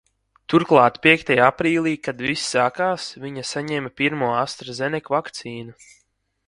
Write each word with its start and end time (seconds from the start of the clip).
Turklāt 0.51 0.95
piektajā 1.03 1.49
aprīlī, 1.53 1.93
kad 2.07 2.25
viss 2.29 2.47
sākās, 2.55 3.07
viņa 3.27 3.47
saņēma 3.53 3.93
pirmo 4.01 4.35
Astra 4.41 4.81
Zenek 4.81 5.15
vakcīnu. 5.19 5.81